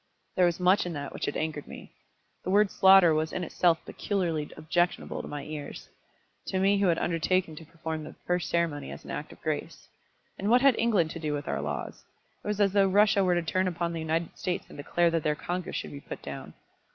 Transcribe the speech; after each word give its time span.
There 0.35 0.47
was 0.47 0.59
much 0.59 0.87
in 0.87 0.93
that 0.93 1.13
which 1.13 1.25
had 1.25 1.37
angered 1.37 1.67
me. 1.67 1.93
The 2.43 2.49
word 2.49 2.71
slaughter 2.71 3.13
was 3.13 3.31
in 3.31 3.43
itself 3.43 3.85
peculiarly 3.85 4.49
objectionable 4.57 5.21
to 5.21 5.27
my 5.27 5.43
ears, 5.43 5.89
to 6.47 6.57
me 6.57 6.79
who 6.79 6.87
had 6.87 6.97
undertaken 6.97 7.55
to 7.57 7.65
perform 7.65 8.03
the 8.03 8.15
first 8.25 8.49
ceremony 8.49 8.89
as 8.89 9.05
an 9.05 9.11
act 9.11 9.31
of 9.31 9.39
grace. 9.41 9.89
And 10.39 10.49
what 10.49 10.61
had 10.61 10.73
England 10.79 11.11
to 11.11 11.19
do 11.19 11.33
with 11.33 11.47
our 11.47 11.61
laws? 11.61 12.03
It 12.43 12.47
was 12.47 12.59
as 12.59 12.73
though 12.73 12.87
Russia 12.89 13.23
were 13.23 13.35
to 13.35 13.43
turn 13.43 13.67
upon 13.67 13.93
the 13.93 13.99
United 13.99 14.35
States 14.35 14.65
and 14.69 14.75
declare 14.77 15.11
that 15.11 15.21
their 15.21 15.35
Congress 15.35 15.75
should 15.75 15.91
be 15.91 16.01
put 16.01 16.23
down. 16.23 16.55